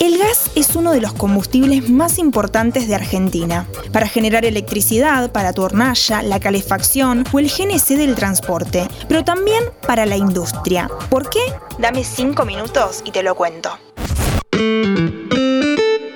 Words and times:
El 0.00 0.16
gas 0.16 0.50
es 0.54 0.76
uno 0.76 0.92
de 0.92 1.00
los 1.02 1.12
combustibles 1.12 1.90
más 1.90 2.18
importantes 2.18 2.88
de 2.88 2.94
Argentina, 2.94 3.66
para 3.92 4.08
generar 4.08 4.46
electricidad, 4.46 5.30
para 5.30 5.52
tu 5.52 5.60
hornalla, 5.60 6.22
la 6.22 6.40
calefacción 6.40 7.26
o 7.32 7.38
el 7.38 7.50
GNC 7.50 7.98
del 7.98 8.14
transporte, 8.14 8.88
pero 9.08 9.24
también 9.24 9.62
para 9.86 10.06
la 10.06 10.16
industria. 10.16 10.88
¿Por 11.10 11.28
qué? 11.28 11.40
Dame 11.78 12.02
5 12.02 12.46
minutos 12.46 13.02
y 13.04 13.10
te 13.10 13.22
lo 13.22 13.34
cuento. 13.34 13.78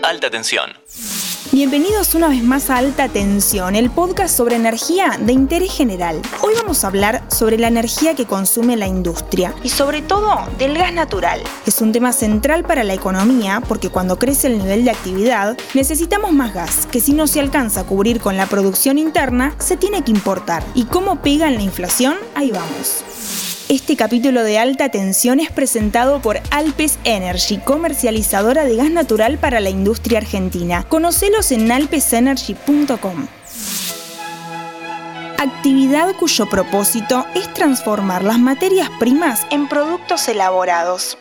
Alta 0.03 0.31
tensión. 0.31 0.84
Bienvenidos 1.53 2.15
una 2.15 2.29
vez 2.29 2.43
más 2.43 2.71
a 2.71 2.79
Alta 2.79 3.09
Tensión, 3.09 3.77
el 3.77 3.91
podcast 3.91 4.35
sobre 4.35 4.57
energía 4.57 5.19
de 5.21 5.33
interés 5.35 5.73
general. 5.73 6.21
Hoy 6.41 6.55
vamos 6.57 6.83
a 6.83 6.89
hablar 6.89 7.23
sobre 7.31 7.59
la 7.59 7.69
energía 7.69 8.15
que 8.15 8.25
consume 8.25 8.77
la 8.77 8.87
industria 8.87 9.55
y 9.63 9.69
sobre 9.69 10.01
todo 10.01 10.49
del 10.59 10.77
gas 10.77 10.93
natural. 10.93 11.43
Es 11.67 11.81
un 11.83 11.93
tema 11.93 12.13
central 12.13 12.65
para 12.65 12.83
la 12.83 12.95
economía 12.95 13.63
porque 13.69 13.91
cuando 13.91 14.19
crece 14.19 14.47
el 14.49 14.59
nivel 14.59 14.85
de 14.85 14.91
actividad 14.91 15.57
necesitamos 15.75 16.33
más 16.33 16.55
gas, 16.55 16.87
que 16.91 17.01
si 17.01 17.13
no 17.13 17.27
se 17.27 17.41
alcanza 17.41 17.81
a 17.81 17.85
cubrir 17.85 18.21
con 18.21 18.37
la 18.37 18.47
producción 18.47 18.97
interna, 18.97 19.55
se 19.59 19.77
tiene 19.77 20.03
que 20.03 20.13
importar. 20.13 20.65
¿Y 20.75 20.85
cómo 20.85 21.21
pega 21.21 21.47
en 21.49 21.57
la 21.57 21.63
inflación? 21.63 22.17
Ahí 22.35 22.51
vamos. 22.51 23.54
Este 23.71 23.97
capítulo 23.97 24.45
de 24.45 24.59
alta 24.59 24.91
tensión 24.91 25.41
es 25.41 25.51
presentado 25.51 26.21
por 26.21 26.39
Alpes 26.51 26.99
Energy, 27.05 27.57
comercializadora 27.57 28.65
de 28.65 28.77
gas 28.77 28.91
natural 28.91 29.39
para 29.39 29.59
la 29.59 29.71
industria 29.71 30.19
argentina. 30.19 30.85
Conocelos 30.87 31.51
en 31.51 31.73
alpesenergy.com. 31.73 33.27
Actividad 35.39 36.15
cuyo 36.17 36.47
propósito 36.47 37.25
es 37.35 37.53
transformar 37.55 38.23
las 38.23 38.39
materias 38.39 38.91
primas 39.01 39.47
en 39.51 39.67
productos 39.67 40.29
elaborados. 40.29 41.17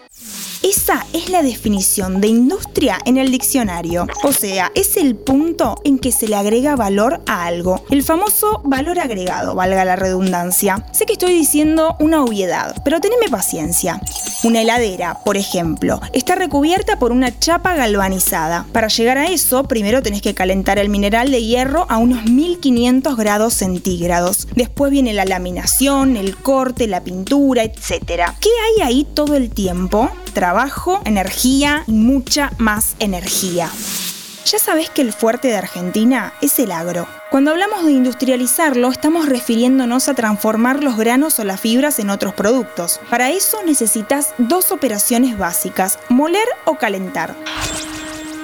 Esa 0.63 1.05
es 1.11 1.29
la 1.29 1.43
definición 1.43 2.21
de 2.21 2.29
industria 2.29 2.97
en 3.03 3.17
el 3.17 3.31
diccionario. 3.31 4.07
O 4.23 4.31
sea, 4.31 4.71
es 4.75 4.95
el 4.95 5.17
punto 5.17 5.75
en 5.83 5.99
que 5.99 6.13
se 6.13 6.25
le 6.25 6.37
agrega 6.37 6.77
valor 6.77 7.21
a 7.27 7.43
algo. 7.43 7.83
El 7.89 8.01
famoso 8.01 8.61
valor 8.63 8.97
agregado, 8.97 9.55
valga 9.55 9.83
la 9.83 9.97
redundancia. 9.97 10.85
Sé 10.93 11.05
que 11.05 11.13
estoy 11.13 11.33
diciendo 11.33 11.97
una 11.99 12.23
obviedad, 12.23 12.81
pero 12.85 13.01
teneme 13.01 13.27
paciencia. 13.29 13.99
Una 14.43 14.61
heladera, 14.61 15.19
por 15.23 15.37
ejemplo, 15.37 16.01
está 16.11 16.35
recubierta 16.35 16.99
por 16.99 17.11
una 17.11 17.39
chapa 17.39 17.75
galvanizada. 17.75 18.65
Para 18.71 18.89
llegar 18.89 19.17
a 19.17 19.27
eso, 19.27 19.63
primero 19.63 20.01
tenés 20.01 20.21
que 20.21 20.33
calentar 20.33 20.79
el 20.79 20.89
mineral 20.89 21.31
de 21.31 21.43
hierro 21.43 21.85
a 21.89 21.97
unos 21.97 22.25
1500 22.25 23.15
grados 23.15 23.53
centígrados. 23.53 24.47
Después 24.55 24.91
viene 24.91 25.13
la 25.13 25.25
laminación, 25.25 26.17
el 26.17 26.35
corte, 26.35 26.87
la 26.87 27.03
pintura, 27.03 27.63
etc. 27.63 28.33
¿Qué 28.39 28.49
hay 28.49 28.85
ahí 28.85 29.07
todo 29.13 29.35
el 29.35 29.49
tiempo? 29.49 30.09
trabajo, 30.33 30.99
energía 31.05 31.83
y 31.87 31.93
mucha 31.93 32.51
más 32.57 32.95
energía. 32.99 33.69
Ya 34.45 34.59
sabés 34.59 34.89
que 34.89 35.01
el 35.01 35.13
fuerte 35.13 35.47
de 35.47 35.55
Argentina 35.55 36.33
es 36.41 36.59
el 36.59 36.71
agro. 36.71 37.07
Cuando 37.31 37.51
hablamos 37.51 37.85
de 37.85 37.93
industrializarlo, 37.93 38.91
estamos 38.91 39.27
refiriéndonos 39.27 40.09
a 40.09 40.13
transformar 40.13 40.83
los 40.83 40.97
granos 40.97 41.39
o 41.39 41.43
las 41.43 41.61
fibras 41.61 41.97
en 41.99 42.09
otros 42.09 42.33
productos. 42.33 42.99
Para 43.09 43.31
eso 43.31 43.63
necesitas 43.63 44.33
dos 44.37 44.71
operaciones 44.71 45.37
básicas, 45.37 45.97
moler 46.09 46.47
o 46.65 46.75
calentar 46.75 47.35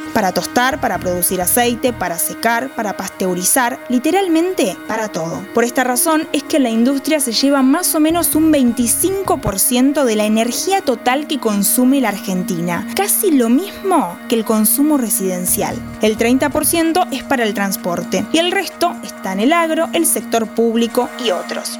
para 0.09 0.31
tostar, 0.31 0.81
para 0.81 0.97
producir 0.97 1.41
aceite, 1.41 1.93
para 1.93 2.17
secar, 2.17 2.69
para 2.75 2.97
pasteurizar, 2.97 3.79
literalmente 3.89 4.77
para 4.87 5.07
todo. 5.07 5.41
Por 5.53 5.63
esta 5.63 5.83
razón 5.83 6.27
es 6.33 6.43
que 6.43 6.59
la 6.59 6.69
industria 6.69 7.19
se 7.19 7.31
lleva 7.31 7.61
más 7.61 7.95
o 7.95 7.99
menos 7.99 8.35
un 8.35 8.51
25% 8.51 10.03
de 10.03 10.15
la 10.15 10.25
energía 10.25 10.81
total 10.81 11.27
que 11.27 11.39
consume 11.39 12.01
la 12.01 12.09
Argentina, 12.09 12.87
casi 12.95 13.31
lo 13.31 13.49
mismo 13.49 14.17
que 14.27 14.35
el 14.35 14.45
consumo 14.45 14.97
residencial. 14.97 15.75
El 16.01 16.17
30% 16.17 17.07
es 17.11 17.23
para 17.23 17.43
el 17.43 17.53
transporte 17.53 18.25
y 18.31 18.37
el 18.37 18.51
resto 18.51 18.95
está 19.03 19.33
en 19.33 19.39
el 19.41 19.53
agro, 19.53 19.89
el 19.93 20.05
sector 20.05 20.47
público 20.47 21.09
y 21.23 21.31
otros. 21.31 21.79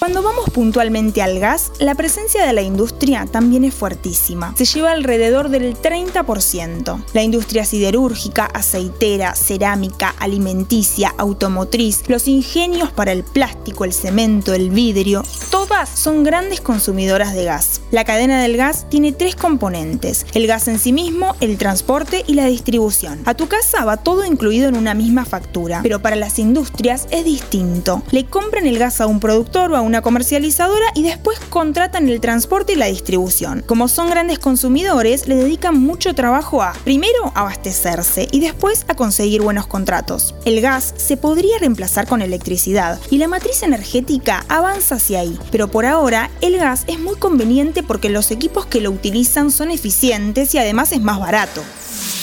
Cuando 0.00 0.22
vamos 0.22 0.48
puntualmente 0.48 1.20
al 1.20 1.38
gas, 1.40 1.72
la 1.78 1.94
presencia 1.94 2.46
de 2.46 2.54
la 2.54 2.62
industria 2.62 3.26
también 3.30 3.64
es 3.64 3.74
fuertísima. 3.74 4.54
Se 4.56 4.64
lleva 4.64 4.92
alrededor 4.92 5.50
del 5.50 5.76
30%. 5.76 7.04
La 7.12 7.22
industria 7.22 7.66
siderúrgica, 7.66 8.46
aceitera, 8.46 9.34
cerámica, 9.34 10.14
alimenticia, 10.18 11.12
automotriz, 11.18 12.04
los 12.08 12.28
ingenios 12.28 12.90
para 12.90 13.12
el 13.12 13.24
plástico, 13.24 13.84
el 13.84 13.92
cemento, 13.92 14.54
el 14.54 14.70
vidrio, 14.70 15.22
todas 15.50 15.90
son 15.90 16.24
grandes 16.24 16.62
consumidoras 16.62 17.34
de 17.34 17.44
gas. 17.44 17.82
La 17.90 18.04
cadena 18.04 18.40
del 18.40 18.56
gas 18.56 18.86
tiene 18.88 19.12
tres 19.12 19.36
componentes, 19.36 20.24
el 20.32 20.46
gas 20.46 20.66
en 20.68 20.78
sí 20.78 20.94
mismo, 20.94 21.36
el 21.40 21.58
transporte 21.58 22.24
y 22.26 22.32
la 22.34 22.46
distribución. 22.46 23.20
A 23.26 23.34
tu 23.34 23.48
casa 23.48 23.84
va 23.84 23.98
todo 23.98 24.24
incluido 24.24 24.66
en 24.66 24.78
una 24.78 24.94
misma 24.94 25.26
factura, 25.26 25.80
pero 25.82 26.00
para 26.00 26.16
las 26.16 26.38
industrias 26.38 27.06
es 27.10 27.26
distinto. 27.26 28.02
Le 28.12 28.24
compran 28.24 28.66
el 28.66 28.78
gas 28.78 29.02
a 29.02 29.06
un 29.06 29.20
productor 29.20 29.72
o 29.72 29.76
a 29.76 29.82
un 29.82 29.89
una 29.90 30.02
comercializadora 30.02 30.86
y 30.94 31.02
después 31.02 31.40
contratan 31.50 32.08
el 32.08 32.20
transporte 32.20 32.74
y 32.74 32.76
la 32.76 32.86
distribución. 32.86 33.64
Como 33.66 33.88
son 33.88 34.08
grandes 34.08 34.38
consumidores, 34.38 35.26
le 35.26 35.34
dedican 35.34 35.76
mucho 35.80 36.14
trabajo 36.14 36.62
a, 36.62 36.74
primero, 36.84 37.32
abastecerse 37.34 38.28
y 38.30 38.38
después 38.38 38.84
a 38.86 38.94
conseguir 38.94 39.42
buenos 39.42 39.66
contratos. 39.66 40.36
El 40.44 40.60
gas 40.60 40.94
se 40.96 41.16
podría 41.16 41.58
reemplazar 41.58 42.06
con 42.06 42.22
electricidad 42.22 43.00
y 43.10 43.18
la 43.18 43.26
matriz 43.26 43.64
energética 43.64 44.44
avanza 44.48 44.94
hacia 44.94 45.20
ahí, 45.20 45.36
pero 45.50 45.68
por 45.68 45.86
ahora 45.86 46.30
el 46.40 46.56
gas 46.56 46.84
es 46.86 47.00
muy 47.00 47.16
conveniente 47.16 47.82
porque 47.82 48.10
los 48.10 48.30
equipos 48.30 48.66
que 48.66 48.80
lo 48.80 48.92
utilizan 48.92 49.50
son 49.50 49.72
eficientes 49.72 50.54
y 50.54 50.58
además 50.58 50.92
es 50.92 51.00
más 51.00 51.18
barato. 51.18 51.62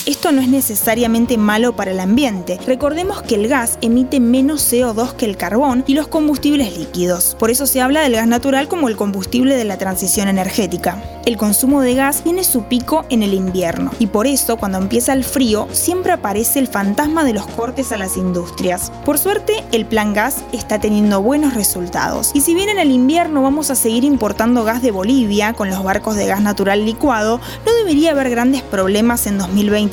Esto 0.08 0.32
no 0.32 0.40
es 0.40 0.48
necesariamente 0.48 1.38
malo 1.38 1.76
para 1.76 1.92
el 1.92 2.00
ambiente. 2.00 2.58
Recordemos 2.66 3.22
que 3.24 3.36
el 3.36 3.50
gas 3.50 3.78
emite 3.82 4.22
menos 4.22 4.72
CO2 4.72 5.16
que 5.16 5.26
el 5.26 5.36
carbón 5.36 5.84
y 5.86 5.96
los 5.96 6.08
combustibles 6.08 6.78
líquidos. 6.78 7.36
Por 7.38 7.52
eso 7.52 7.68
se 7.68 7.82
habla 7.82 8.00
del 8.00 8.14
gas 8.14 8.26
natural 8.26 8.70
como 8.70 8.88
el 8.88 8.96
combustible 8.96 9.58
de 9.58 9.66
la 9.66 9.78
transición 9.78 10.30
energética. 10.30 11.04
El 11.26 11.36
consumo 11.36 11.82
de 11.82 11.94
gas 11.94 12.22
tiene 12.22 12.46
su 12.46 12.64
pico 12.70 13.04
en 13.10 13.22
el 13.22 13.34
invierno 13.34 13.92
y 14.00 14.08
por 14.08 14.28
eso 14.28 14.56
cuando 14.56 14.78
empieza 14.78 15.12
el 15.12 15.26
frío 15.26 15.68
siempre 15.74 16.14
aparece 16.14 16.60
el 16.60 16.70
fantasma 16.70 17.26
de 17.26 17.34
los 17.34 17.46
cortes 17.46 17.92
a 17.92 17.98
las 17.98 18.16
industrias. 18.16 18.94
Por 19.04 19.18
suerte, 19.18 19.66
el 19.74 19.86
plan 19.86 20.14
gas 20.14 20.38
está 20.54 20.80
teniendo 20.80 21.22
buenos 21.22 21.54
resultados. 21.54 22.32
Y 22.34 22.40
si 22.40 22.56
bien 22.56 22.70
en 22.70 22.80
el 22.80 22.92
invierno 22.92 23.42
vamos 23.42 23.72
a 23.72 23.76
seguir 23.76 24.06
importando 24.06 24.64
gas 24.64 24.82
de 24.82 24.92
Bolivia 24.92 25.52
con 25.52 25.70
los 25.70 25.84
barcos 25.84 26.16
de 26.16 26.28
gas 26.28 26.40
natural 26.40 26.86
licuado, 26.86 27.42
no 27.66 27.76
debería 27.88 28.12
haber 28.12 28.30
grandes 28.30 28.64
problemas 28.64 29.28
en 29.28 29.38
2022 29.38 29.88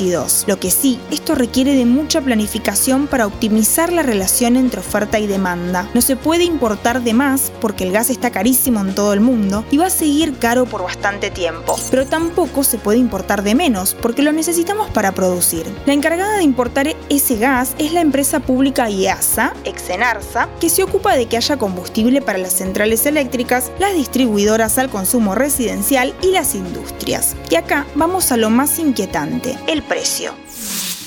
lo 0.46 0.58
que 0.58 0.70
sí, 0.70 0.98
esto 1.12 1.34
requiere 1.34 1.74
de 1.74 1.84
mucha 1.84 2.20
planificación 2.20 3.06
para 3.06 3.26
optimizar 3.26 3.92
la 3.92 4.02
relación 4.02 4.56
entre 4.56 4.80
oferta 4.80 5.18
y 5.18 5.26
demanda. 5.26 5.88
No 5.94 6.00
se 6.00 6.16
puede 6.16 6.42
importar 6.44 7.02
de 7.02 7.14
más 7.14 7.52
porque 7.60 7.84
el 7.84 7.92
gas 7.92 8.10
está 8.10 8.30
carísimo 8.30 8.80
en 8.80 8.94
todo 8.94 9.12
el 9.12 9.20
mundo 9.20 9.64
y 9.70 9.76
va 9.76 9.86
a 9.86 9.90
seguir 9.90 10.38
caro 10.38 10.66
por 10.66 10.82
bastante 10.82 11.30
tiempo. 11.30 11.76
Pero 11.90 12.06
tampoco 12.06 12.64
se 12.64 12.78
puede 12.78 12.98
importar 12.98 13.42
de 13.42 13.54
menos 13.54 13.94
porque 13.94 14.22
lo 14.22 14.32
necesitamos 14.32 14.90
para 14.90 15.12
producir. 15.12 15.64
La 15.86 15.92
encargada 15.92 16.38
de 16.38 16.42
importar 16.42 16.94
ese 17.08 17.36
gas 17.36 17.74
es 17.78 17.92
la 17.92 18.00
empresa 18.00 18.40
pública 18.40 18.90
IASA, 18.90 19.54
Exenarsa, 19.64 20.48
que 20.60 20.70
se 20.70 20.82
ocupa 20.82 21.14
de 21.14 21.26
que 21.26 21.36
haya 21.36 21.56
combustible 21.56 22.20
para 22.20 22.38
las 22.38 22.54
centrales 22.54 23.06
eléctricas, 23.06 23.70
las 23.78 23.94
distribuidoras 23.94 24.78
al 24.78 24.90
consumo 24.90 25.34
residencial 25.34 26.14
y 26.22 26.32
las 26.32 26.54
industrias. 26.54 27.36
Y 27.50 27.54
acá 27.54 27.83
vamos 27.94 28.32
a 28.32 28.36
lo 28.36 28.50
más 28.50 28.78
inquietante, 28.78 29.58
el 29.66 29.82
precio. 29.82 30.32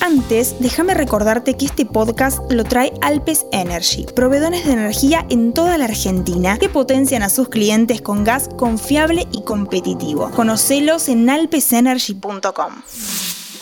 Antes, 0.00 0.56
déjame 0.60 0.94
recordarte 0.94 1.56
que 1.56 1.66
este 1.66 1.84
podcast 1.84 2.38
lo 2.52 2.64
trae 2.64 2.92
Alpes 3.00 3.46
Energy, 3.52 4.06
proveedores 4.14 4.64
de 4.64 4.72
energía 4.72 5.26
en 5.28 5.52
toda 5.52 5.76
la 5.76 5.86
Argentina 5.86 6.58
que 6.58 6.68
potencian 6.68 7.22
a 7.22 7.28
sus 7.28 7.48
clientes 7.48 8.00
con 8.00 8.22
gas 8.22 8.48
confiable 8.56 9.26
y 9.32 9.42
competitivo. 9.42 10.30
Conocelos 10.30 11.08
en 11.08 11.28
alpesenergy.com 11.28 12.72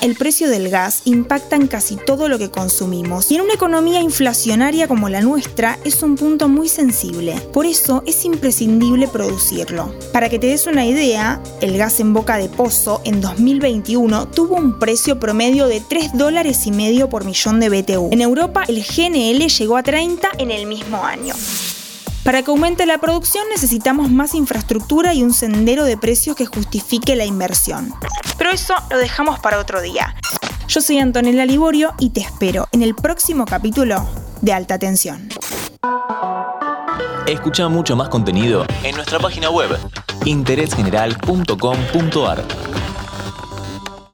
el 0.01 0.15
precio 0.15 0.49
del 0.49 0.69
gas 0.69 1.03
impacta 1.05 1.57
en 1.57 1.67
casi 1.67 1.97
todo 1.97 2.29
lo 2.29 2.39
que 2.39 2.51
consumimos 2.51 3.31
y 3.31 3.37
en 3.37 3.43
una 3.43 3.55
economía 3.55 4.01
inflacionaria 4.01 4.89
como 4.89 5.09
la 5.09 5.21
nuestra 5.21 5.79
es 5.85 6.03
un 6.03 6.17
punto 6.17 6.49
muy 6.49 6.69
sensible. 6.69 7.35
Por 7.53 7.67
eso 7.67 8.03
es 8.07 8.25
imprescindible 8.25 9.09
producirlo. 9.09 9.95
Para 10.13 10.29
que 10.29 10.39
te 10.39 10.49
des 10.49 10.67
una 10.67 10.85
idea, 10.85 11.41
el 11.61 11.77
gas 11.79 12.01
en 12.01 12.13
boca 12.13 12.37
de 12.37 12.49
pozo 12.49 13.01
en 13.05 13.21
2021 13.21 14.29
tuvo 14.29 14.57
un 14.57 14.79
precio 14.79 15.19
promedio 15.19 15.67
de 15.67 15.81
3 15.81 16.13
dólares 16.15 16.67
y 16.67 16.73
medio 16.73 17.09
por 17.09 17.25
millón 17.25 17.61
de 17.61 17.69
BTU. 17.69 18.11
En 18.13 18.21
Europa 18.21 18.65
el 18.69 18.83
GNL 18.83 19.47
llegó 19.49 19.77
a 19.77 19.83
30 19.83 20.29
en 20.39 20.51
el 20.51 20.67
mismo 20.67 21.05
año. 21.05 21.35
Para 22.27 22.43
que 22.43 22.51
aumente 22.51 22.85
la 22.87 22.99
producción 22.99 23.45
necesitamos 23.51 24.11
más 24.11 24.35
infraestructura 24.35 25.15
y 25.15 25.23
un 25.23 25.33
sendero 25.33 25.85
de 25.85 25.97
precios 25.97 26.35
que 26.35 26.45
justifique 26.45 27.15
la 27.15 27.25
inversión. 27.25 27.95
Pero 28.37 28.51
eso 28.51 28.75
lo 28.91 28.99
dejamos 28.99 29.39
para 29.39 29.61
otro 29.61 29.81
día. 29.81 30.17
Yo 30.67 30.81
soy 30.81 30.99
Antonella 30.99 31.47
Liborio 31.47 31.95
y 32.01 32.11
te 32.11 32.19
espero 32.19 32.67
en 32.73 32.83
el 32.83 32.97
próximo 32.97 33.45
capítulo 33.45 34.05
de 34.41 34.53
Alta 34.53 34.77
Tensión. 34.77 35.29
Escucha 37.29 37.69
mucho 37.69 37.95
más 37.95 38.09
contenido 38.09 38.67
en 38.83 38.97
nuestra 38.97 39.21
página 39.21 39.49
web 39.49 39.79
interésgeneral.com.ar. 40.25 42.45